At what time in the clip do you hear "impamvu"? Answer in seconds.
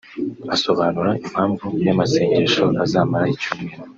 1.25-1.65